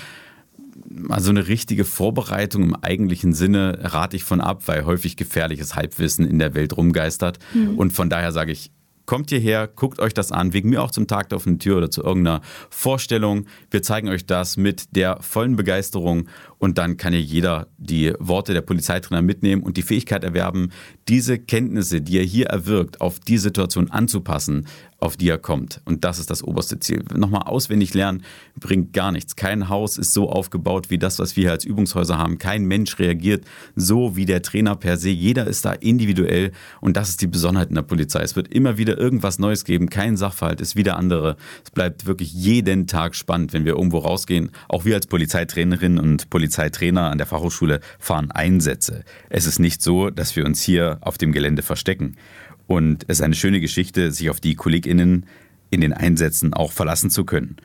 Also 1.09 1.31
eine 1.31 1.47
richtige 1.47 1.85
Vorbereitung 1.85 2.61
im 2.63 2.75
eigentlichen 2.75 3.33
Sinne 3.33 3.79
rate 3.81 4.15
ich 4.15 4.23
von 4.23 4.41
ab, 4.41 4.63
weil 4.67 4.85
häufig 4.85 5.15
gefährliches 5.17 5.75
Halbwissen 5.75 6.27
in 6.27 6.37
der 6.37 6.53
Welt 6.53 6.77
rumgeistert. 6.77 7.39
Mhm. 7.53 7.77
Und 7.77 7.93
von 7.93 8.09
daher 8.09 8.31
sage 8.31 8.51
ich, 8.51 8.71
Kommt 9.05 9.29
hierher, 9.29 9.67
guckt 9.67 9.99
euch 9.99 10.13
das 10.13 10.31
an, 10.31 10.53
wegen 10.53 10.69
mir 10.69 10.81
auch 10.81 10.91
zum 10.91 11.07
Tag 11.07 11.29
der 11.29 11.37
offenen 11.37 11.59
Tür 11.59 11.77
oder 11.77 11.91
zu 11.91 12.03
irgendeiner 12.03 12.41
Vorstellung. 12.69 13.45
Wir 13.69 13.83
zeigen 13.83 14.09
euch 14.09 14.25
das 14.25 14.57
mit 14.57 14.95
der 14.95 15.21
vollen 15.21 15.55
Begeisterung. 15.55 16.27
Und 16.57 16.77
dann 16.77 16.97
kann 16.97 17.13
ja 17.13 17.19
jeder 17.19 17.67
die 17.77 18.13
Worte 18.19 18.53
der 18.53 18.61
Polizeitrainer 18.61 19.21
mitnehmen 19.21 19.61
und 19.61 19.77
die 19.77 19.83
Fähigkeit 19.83 20.23
erwerben, 20.23 20.71
diese 21.07 21.37
Kenntnisse, 21.37 22.01
die 22.01 22.17
er 22.17 22.23
hier 22.23 22.47
erwirkt, 22.47 23.01
auf 23.01 23.19
die 23.19 23.37
Situation 23.37 23.91
anzupassen, 23.91 24.67
auf 25.05 25.17
die 25.17 25.29
er 25.29 25.37
kommt. 25.37 25.81
Und 25.85 26.03
das 26.03 26.19
ist 26.19 26.29
das 26.29 26.43
oberste 26.43 26.79
Ziel. 26.79 27.03
Nochmal 27.15 27.43
auswendig 27.43 27.93
lernen 27.93 28.23
bringt 28.59 28.93
gar 28.93 29.11
nichts. 29.11 29.35
Kein 29.35 29.69
Haus 29.69 29.97
ist 29.97 30.13
so 30.13 30.29
aufgebaut 30.29 30.89
wie 30.89 30.97
das, 30.97 31.19
was 31.19 31.35
wir 31.35 31.43
hier 31.43 31.51
als 31.51 31.63
Übungshäuser 31.63 32.17
haben. 32.17 32.37
Kein 32.37 32.65
Mensch 32.65 32.99
reagiert 32.99 33.45
so 33.75 34.15
wie 34.15 34.25
der 34.25 34.41
Trainer 34.41 34.75
per 34.75 34.97
se. 34.97 35.09
Jeder 35.09 35.47
ist 35.47 35.65
da 35.65 35.73
individuell 35.73 36.51
und 36.81 36.97
das 36.97 37.09
ist 37.09 37.21
die 37.21 37.27
Besonderheit 37.27 37.69
in 37.69 37.75
der 37.75 37.83
Polizei. 37.83 38.21
Es 38.21 38.35
wird 38.35 38.47
immer 38.53 38.77
wieder 38.77 38.97
irgendwas 38.97 39.39
Neues 39.39 39.63
geben. 39.63 39.89
Kein 39.89 40.17
Sachverhalt 40.17 40.61
ist 40.61 40.75
wie 40.75 40.83
der 40.83 40.97
andere. 40.97 41.37
Es 41.63 41.71
bleibt 41.71 42.05
wirklich 42.05 42.33
jeden 42.33 42.87
Tag 42.87 43.15
spannend, 43.15 43.53
wenn 43.53 43.65
wir 43.65 43.73
irgendwo 43.73 43.99
rausgehen. 43.99 44.51
Auch 44.67 44.85
wir 44.85 44.95
als 44.95 45.07
Polizeitrainerinnen 45.07 45.99
und 45.99 46.29
Polizeitrainer 46.29 47.11
an 47.11 47.17
der 47.17 47.27
Fachhochschule 47.27 47.79
fahren 47.99 48.31
Einsätze. 48.31 49.03
Es 49.29 49.45
ist 49.45 49.59
nicht 49.59 49.81
so, 49.81 50.09
dass 50.09 50.35
wir 50.35 50.45
uns 50.45 50.61
hier 50.61 50.97
auf 51.01 51.17
dem 51.17 51.31
Gelände 51.31 51.61
verstecken. 51.61 52.15
Und 52.67 53.03
es 53.07 53.19
ist 53.19 53.21
eine 53.23 53.35
schöne 53.35 53.59
Geschichte, 53.59 54.11
sich 54.11 54.29
auf 54.29 54.39
die 54.39 54.55
KollegInnen 54.55 55.25
in 55.69 55.81
den 55.81 55.93
Einsätzen 55.93 56.53
auch 56.53 56.71
verlassen 56.71 57.09
zu 57.09 57.25
können. 57.25 57.57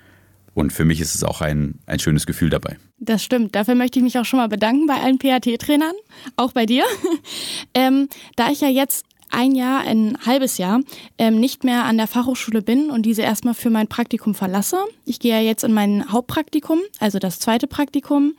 Und 0.54 0.72
für 0.72 0.84
mich 0.84 1.00
ist 1.00 1.14
es 1.14 1.24
auch 1.24 1.40
ein, 1.40 1.78
ein 1.86 2.00
schönes 2.00 2.26
Gefühl 2.26 2.50
dabei. 2.50 2.76
Das 2.98 3.22
stimmt. 3.22 3.54
Dafür 3.54 3.74
möchte 3.74 3.98
ich 3.98 4.02
mich 4.02 4.18
auch 4.18 4.24
schon 4.24 4.38
mal 4.38 4.48
bedanken 4.48 4.86
bei 4.86 4.94
allen 4.94 5.18
PAT-Trainern, 5.18 5.94
auch 6.36 6.52
bei 6.52 6.66
dir. 6.66 6.84
ähm, 7.74 8.08
da 8.36 8.50
ich 8.50 8.60
ja 8.60 8.68
jetzt 8.68 9.06
ein 9.30 9.54
Jahr, 9.54 9.82
ein 9.82 10.18
halbes 10.26 10.58
Jahr 10.58 10.80
ähm, 11.16 11.38
nicht 11.38 11.64
mehr 11.64 11.84
an 11.84 11.96
der 11.96 12.08
Fachhochschule 12.08 12.62
bin 12.62 12.90
und 12.90 13.02
diese 13.02 13.22
erstmal 13.22 13.54
für 13.54 13.70
mein 13.70 13.86
Praktikum 13.86 14.34
verlasse. 14.34 14.78
Ich 15.06 15.20
gehe 15.20 15.32
ja 15.32 15.40
jetzt 15.40 15.64
in 15.64 15.72
mein 15.72 16.10
Hauptpraktikum, 16.10 16.80
also 16.98 17.18
das 17.18 17.38
zweite 17.38 17.66
Praktikum, 17.66 18.34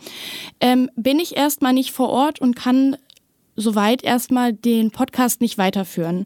ähm, 0.59 0.89
bin 0.95 1.19
ich 1.19 1.37
erstmal 1.37 1.73
nicht 1.73 1.91
vor 1.91 2.09
Ort 2.09 2.39
und 2.39 2.55
kann 2.55 2.97
soweit 3.55 4.03
erstmal 4.03 4.53
den 4.53 4.91
Podcast 4.91 5.41
nicht 5.41 5.57
weiterführen. 5.57 6.25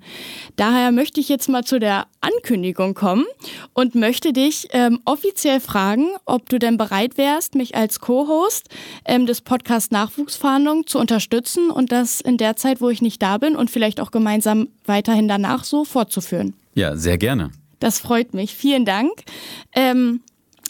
Daher 0.56 0.92
möchte 0.92 1.20
ich 1.20 1.30
jetzt 1.30 1.50
mal 1.50 1.64
zu 1.64 1.80
der 1.80 2.08
Ankündigung 2.22 2.94
kommen 2.94 3.26
und 3.74 3.96
möchte 3.96 4.34
dich 4.34 4.68
ähm, 4.72 5.00
offiziell 5.06 5.60
fragen, 5.60 6.08
ob 6.26 6.50
du 6.50 6.60
denn 6.60 6.78
bereit 6.78 7.18
wärst, 7.18 7.56
mich 7.56 7.76
als 7.76 8.00
Co-Host 8.00 8.70
ähm, 9.06 9.26
des 9.26 9.42
Podcast 9.42 9.92
Nachwuchsfahndung 9.92 10.88
zu 10.88 11.00
unterstützen 11.00 11.70
und 11.70 11.92
das 11.92 12.22
in 12.22 12.38
der 12.38 12.56
Zeit, 12.56 12.82
wo 12.82 12.90
ich 12.90 13.02
nicht 13.02 13.22
da 13.22 13.38
bin 13.38 13.56
und 13.56 13.70
vielleicht 13.70 14.00
auch 14.00 14.12
gemeinsam 14.12 14.70
weiterhin 14.86 15.28
danach 15.28 15.64
so 15.64 15.86
fortzuführen. 15.86 16.56
Ja, 16.74 16.96
sehr 16.96 17.18
gerne. 17.18 17.52
Das 17.80 18.00
freut 18.00 18.34
mich. 18.34 18.56
Vielen 18.56 18.86
Dank. 18.86 19.12
Ähm, 19.74 20.22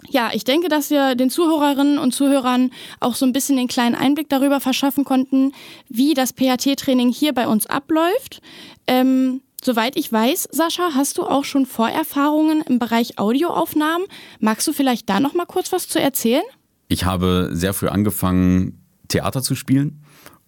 ja, 0.10 0.30
ich 0.34 0.44
denke, 0.44 0.70
dass 0.70 0.90
wir 0.90 1.16
den 1.16 1.30
Zuhörerinnen 1.30 1.98
und 1.98 2.14
Zuhörern 2.14 2.72
auch 3.00 3.16
so 3.16 3.26
ein 3.26 3.34
bisschen 3.34 3.58
den 3.58 3.68
kleinen 3.68 3.96
Einblick 3.96 4.30
darüber 4.30 4.60
verschaffen 4.60 5.04
konnten, 5.04 5.54
wie 5.90 6.14
das 6.14 6.34
PAT-Training 6.34 7.12
hier 7.12 7.34
bei 7.34 7.48
uns 7.48 7.66
abläuft. 7.66 8.42
Ähm, 8.88 9.42
soweit 9.64 9.98
ich 9.98 10.12
weiß, 10.12 10.50
Sascha, 10.52 10.92
hast 10.94 11.18
du 11.18 11.24
auch 11.24 11.44
schon 11.44 11.66
Vorerfahrungen 11.66 12.62
im 12.62 12.80
Bereich 12.80 13.18
Audioaufnahmen. 13.18 14.08
Magst 14.40 14.68
du 14.68 14.74
vielleicht 14.74 15.10
da 15.10 15.20
noch 15.20 15.34
mal 15.34 15.46
kurz 15.46 15.72
was 15.72 15.88
zu 15.88 16.00
erzählen? 16.00 16.44
Ich 16.88 17.06
habe 17.06 17.50
sehr 17.52 17.74
früh 17.74 17.88
angefangen, 17.88 18.82
Theater 19.08 19.42
zu 19.42 19.56
spielen 19.56 20.05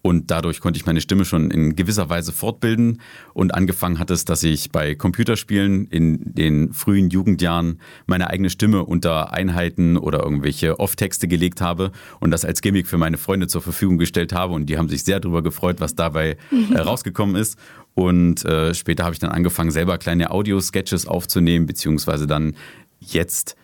und 0.08 0.30
dadurch 0.30 0.60
konnte 0.60 0.78
ich 0.78 0.86
meine 0.86 1.02
Stimme 1.02 1.26
schon 1.26 1.50
in 1.50 1.76
gewisser 1.76 2.08
Weise 2.08 2.32
fortbilden. 2.32 3.02
Und 3.34 3.54
angefangen 3.54 3.98
hat 3.98 4.10
es, 4.10 4.24
dass 4.24 4.42
ich 4.42 4.72
bei 4.72 4.94
Computerspielen 4.94 5.86
in 5.88 6.32
den 6.32 6.72
frühen 6.72 7.10
Jugendjahren 7.10 7.78
meine 8.06 8.30
eigene 8.30 8.48
Stimme 8.48 8.86
unter 8.86 9.34
Einheiten 9.34 9.98
oder 9.98 10.22
irgendwelche 10.22 10.80
Off-Texte 10.80 11.28
gelegt 11.28 11.60
habe 11.60 11.92
und 12.20 12.30
das 12.30 12.46
als 12.46 12.62
Gimmick 12.62 12.86
für 12.86 12.96
meine 12.96 13.18
Freunde 13.18 13.48
zur 13.48 13.60
Verfügung 13.60 13.98
gestellt 13.98 14.32
habe. 14.32 14.54
Und 14.54 14.70
die 14.70 14.78
haben 14.78 14.88
sich 14.88 15.04
sehr 15.04 15.20
darüber 15.20 15.42
gefreut, 15.42 15.76
was 15.78 15.94
dabei 15.94 16.38
äh, 16.72 16.78
rausgekommen 16.78 17.36
ist. 17.36 17.58
Und 17.92 18.46
äh, 18.46 18.72
später 18.72 19.04
habe 19.04 19.12
ich 19.12 19.18
dann 19.18 19.30
angefangen, 19.30 19.70
selber 19.70 19.98
kleine 19.98 20.30
Audio-Sketches 20.30 21.06
aufzunehmen, 21.06 21.66
beziehungsweise 21.66 22.26
dann 22.26 22.56
jetzt 22.98 23.56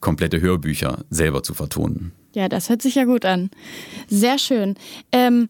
komplette 0.00 0.40
Hörbücher 0.40 1.04
selber 1.08 1.44
zu 1.44 1.54
vertonen. 1.54 2.10
Ja, 2.34 2.48
das 2.48 2.68
hört 2.68 2.82
sich 2.82 2.96
ja 2.96 3.04
gut 3.04 3.24
an. 3.24 3.50
Sehr 4.08 4.38
schön. 4.38 4.74
Ähm, 5.12 5.48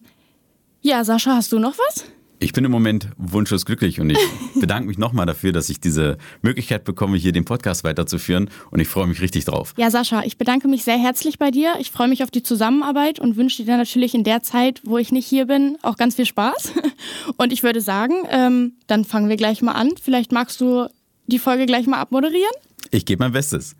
ja, 0.84 1.02
Sascha, 1.02 1.34
hast 1.34 1.50
du 1.50 1.58
noch 1.58 1.76
was? 1.78 2.04
Ich 2.40 2.52
bin 2.52 2.62
im 2.62 2.70
Moment 2.70 3.08
wunschlos 3.16 3.64
glücklich 3.64 4.00
und 4.00 4.10
ich 4.10 4.18
bedanke 4.60 4.86
mich 4.86 4.98
nochmal 4.98 5.24
dafür, 5.24 5.50
dass 5.50 5.70
ich 5.70 5.80
diese 5.80 6.18
Möglichkeit 6.42 6.84
bekomme, 6.84 7.16
hier 7.16 7.32
den 7.32 7.46
Podcast 7.46 7.84
weiterzuführen 7.84 8.50
und 8.70 8.80
ich 8.80 8.88
freue 8.88 9.06
mich 9.06 9.22
richtig 9.22 9.46
drauf. 9.46 9.72
Ja, 9.78 9.90
Sascha, 9.90 10.24
ich 10.24 10.36
bedanke 10.36 10.68
mich 10.68 10.84
sehr 10.84 10.98
herzlich 10.98 11.38
bei 11.38 11.50
dir. 11.50 11.76
Ich 11.80 11.90
freue 11.90 12.08
mich 12.08 12.22
auf 12.22 12.30
die 12.30 12.42
Zusammenarbeit 12.42 13.18
und 13.18 13.36
wünsche 13.36 13.64
dir 13.64 13.78
natürlich 13.78 14.14
in 14.14 14.24
der 14.24 14.42
Zeit, 14.42 14.82
wo 14.84 14.98
ich 14.98 15.10
nicht 15.10 15.26
hier 15.26 15.46
bin, 15.46 15.78
auch 15.80 15.96
ganz 15.96 16.16
viel 16.16 16.26
Spaß. 16.26 16.72
Und 17.38 17.52
ich 17.52 17.62
würde 17.62 17.80
sagen, 17.80 18.14
ähm, 18.28 18.74
dann 18.86 19.06
fangen 19.06 19.30
wir 19.30 19.36
gleich 19.36 19.62
mal 19.62 19.72
an. 19.72 19.92
Vielleicht 20.00 20.32
magst 20.32 20.60
du 20.60 20.88
die 21.26 21.38
Folge 21.38 21.64
gleich 21.64 21.86
mal 21.86 21.98
abmoderieren? 21.98 22.52
Ich 22.90 23.06
gebe 23.06 23.24
mein 23.24 23.32
Bestes. 23.32 23.74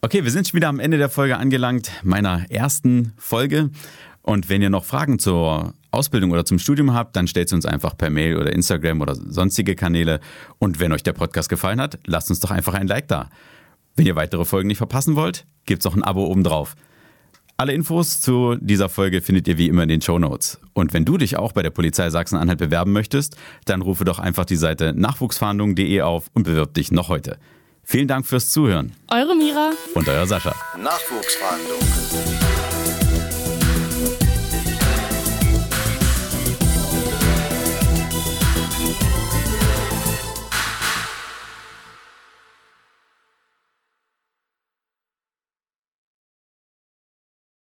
Okay, 0.00 0.24
wir 0.24 0.30
sind 0.30 0.48
schon 0.48 0.56
wieder 0.56 0.68
am 0.68 0.80
Ende 0.80 0.98
der 0.98 1.08
Folge 1.08 1.36
angelangt, 1.38 1.90
meiner 2.02 2.50
ersten 2.50 3.12
Folge. 3.16 3.70
Und 4.22 4.48
wenn 4.48 4.62
ihr 4.62 4.70
noch 4.70 4.86
Fragen 4.86 5.18
zur 5.18 5.74
Ausbildung 5.94 6.30
oder 6.30 6.44
zum 6.44 6.58
Studium 6.58 6.92
habt, 6.94 7.16
dann 7.16 7.26
stellt 7.26 7.48
sie 7.48 7.54
uns 7.54 7.66
einfach 7.66 7.96
per 7.96 8.10
Mail 8.10 8.36
oder 8.36 8.52
Instagram 8.52 9.00
oder 9.00 9.14
sonstige 9.14 9.74
Kanäle. 9.74 10.20
Und 10.58 10.80
wenn 10.80 10.92
euch 10.92 11.02
der 11.02 11.12
Podcast 11.12 11.48
gefallen 11.48 11.80
hat, 11.80 11.98
lasst 12.06 12.30
uns 12.30 12.40
doch 12.40 12.50
einfach 12.50 12.74
ein 12.74 12.86
Like 12.86 13.08
da. 13.08 13.30
Wenn 13.96 14.06
ihr 14.06 14.16
weitere 14.16 14.44
Folgen 14.44 14.68
nicht 14.68 14.78
verpassen 14.78 15.16
wollt, 15.16 15.46
gibt's 15.66 15.86
auch 15.86 15.94
ein 15.94 16.02
Abo 16.02 16.26
obendrauf. 16.26 16.74
Alle 17.56 17.72
Infos 17.72 18.20
zu 18.20 18.56
dieser 18.60 18.88
Folge 18.88 19.22
findet 19.22 19.46
ihr 19.46 19.58
wie 19.58 19.68
immer 19.68 19.84
in 19.84 19.88
den 19.88 20.00
Show 20.00 20.18
Notes. 20.18 20.58
Und 20.72 20.92
wenn 20.92 21.04
du 21.04 21.18
dich 21.18 21.36
auch 21.36 21.52
bei 21.52 21.62
der 21.62 21.70
Polizei 21.70 22.10
Sachsen-Anhalt 22.10 22.58
bewerben 22.58 22.90
möchtest, 22.90 23.36
dann 23.64 23.80
rufe 23.80 24.04
doch 24.04 24.18
einfach 24.18 24.44
die 24.44 24.56
Seite 24.56 24.92
nachwuchsfahndung.de 24.96 26.00
auf 26.00 26.30
und 26.34 26.42
bewirb 26.42 26.74
dich 26.74 26.90
noch 26.90 27.08
heute. 27.08 27.38
Vielen 27.84 28.08
Dank 28.08 28.26
fürs 28.26 28.50
Zuhören. 28.50 28.92
Eure 29.08 29.36
Mira 29.36 29.70
und 29.94 30.08
euer 30.08 30.26
Sascha. 30.26 30.54
Nachwuchsfahndung 30.76 32.53